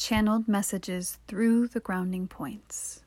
[0.00, 3.02] Channeled messages through the grounding points.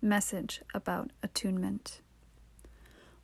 [0.00, 2.00] Message about attunement.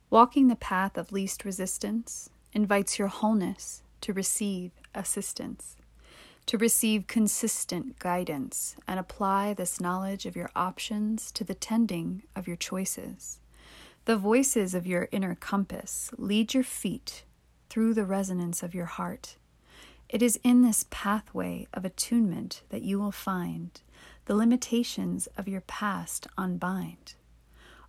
[0.09, 5.77] Walking the path of least resistance invites your wholeness to receive assistance,
[6.45, 12.49] to receive consistent guidance, and apply this knowledge of your options to the tending of
[12.49, 13.39] your choices.
[14.03, 17.23] The voices of your inner compass lead your feet
[17.69, 19.37] through the resonance of your heart
[20.13, 23.81] it is in this pathway of attunement that you will find
[24.25, 27.15] the limitations of your past unbind.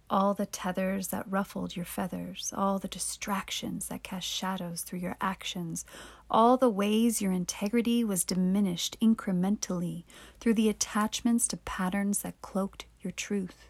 [0.09, 5.19] All the tethers that ruffled your feathers, all the distractions that cast shadows through your
[5.21, 5.85] actions,
[6.31, 10.05] all the ways your integrity was diminished incrementally
[10.41, 13.69] through the attachments to patterns that cloaked your truth.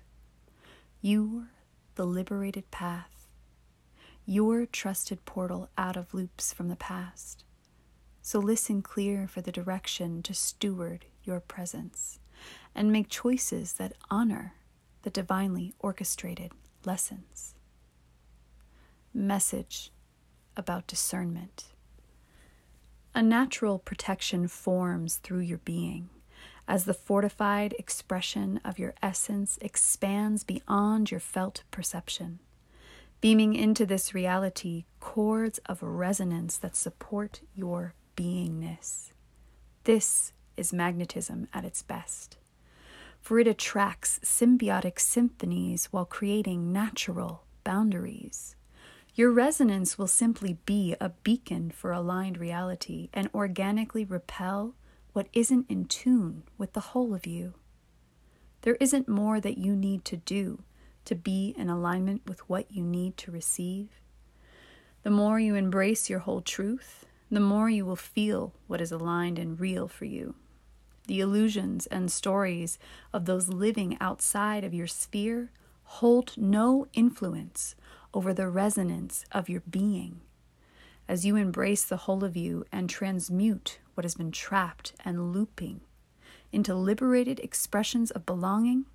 [1.00, 1.48] You're
[1.96, 3.26] the liberated path,
[4.24, 7.42] your trusted portal out of loops from the past.
[8.26, 12.20] So listen clear for the direction to steward your presence
[12.74, 14.54] and make choices that honor
[15.02, 16.50] the divinely orchestrated
[16.86, 17.54] lessons.
[19.12, 19.92] Message
[20.56, 21.66] about discernment.
[23.14, 26.08] A natural protection forms through your being
[26.66, 32.38] as the fortified expression of your essence expands beyond your felt perception,
[33.20, 39.10] beaming into this reality chords of resonance that support your beingness.
[39.84, 42.38] This is magnetism at its best,
[43.20, 48.56] for it attracts symbiotic symphonies while creating natural boundaries.
[49.14, 54.74] Your resonance will simply be a beacon for aligned reality and organically repel
[55.12, 57.54] what isn't in tune with the whole of you.
[58.62, 60.64] There isn't more that you need to do
[61.04, 63.88] to be in alignment with what you need to receive.
[65.02, 67.04] The more you embrace your whole truth,
[67.34, 70.34] the more you will feel what is aligned and real for you.
[71.06, 72.78] The illusions and stories
[73.12, 75.50] of those living outside of your sphere
[75.84, 77.74] hold no influence
[78.12, 80.20] over the resonance of your being.
[81.08, 85.80] As you embrace the whole of you and transmute what has been trapped and looping
[86.52, 88.86] into liberated expressions of belonging,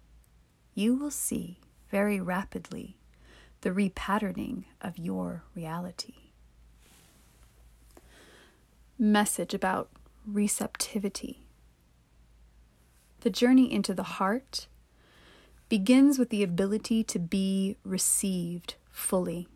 [0.74, 1.60] you will see
[1.92, 2.98] very rapidly
[3.62, 6.29] the repatterning of your reality
[9.00, 9.90] message about
[10.26, 11.46] receptivity.
[13.22, 14.68] The journey into the heart
[15.70, 19.48] begins with the ability to be received fully.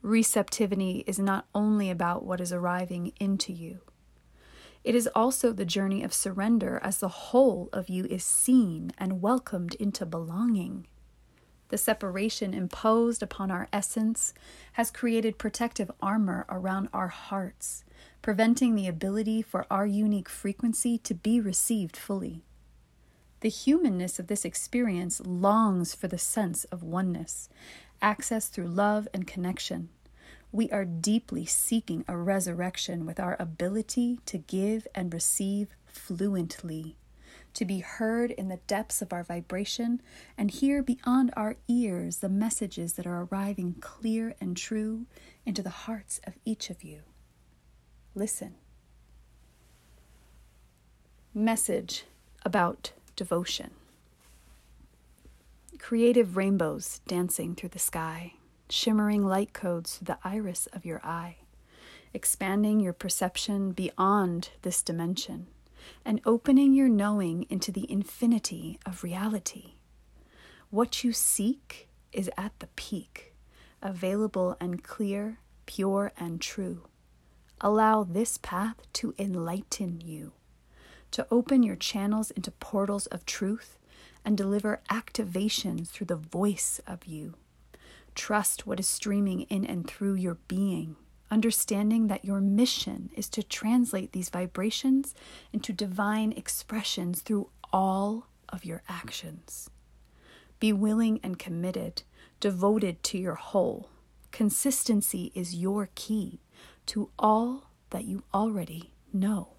[0.00, 3.80] Receptivity is not only about what is arriving into you,
[4.82, 9.20] it is also the journey of surrender as the whole of you is seen and
[9.20, 10.86] welcomed into belonging.
[11.68, 14.32] The separation imposed upon our essence
[14.74, 17.84] has created protective armor around our hearts
[18.26, 22.42] preventing the ability for our unique frequency to be received fully.
[23.40, 27.48] The humanness of this experience longs for the sense of oneness,
[28.02, 29.90] access through love and connection.
[30.50, 36.96] We are deeply seeking a resurrection with our ability to give and receive fluently,
[37.56, 40.02] to be heard in the depths of our vibration
[40.36, 45.06] and hear beyond our ears the messages that are arriving clear and true
[45.46, 47.00] into the hearts of each of you.
[48.14, 48.56] Listen.
[51.32, 52.04] Message
[52.44, 53.70] about devotion.
[55.78, 58.34] Creative rainbows dancing through the sky,
[58.68, 61.36] shimmering light codes through the iris of your eye,
[62.12, 65.46] expanding your perception beyond this dimension,
[66.04, 69.74] and opening your knowing into the infinity of reality.
[70.70, 73.34] What you seek is at the peak,
[73.82, 76.82] available and clear, pure and true.
[77.60, 80.32] Allow this path to enlighten you,
[81.12, 83.78] to open your channels into portals of truth
[84.24, 87.34] and deliver activations through the voice of you.
[88.14, 90.96] Trust what is streaming in and through your being,
[91.30, 95.14] understanding that your mission is to translate these vibrations
[95.52, 99.70] into divine expressions through all of your actions.
[100.60, 102.02] Be willing and committed,
[102.40, 103.90] devoted to your whole.
[104.30, 106.40] Consistency is your key
[106.86, 109.54] to all that you already know.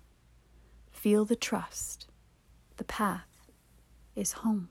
[0.91, 2.07] Feel the trust.
[2.77, 3.51] The path
[4.15, 4.69] is home.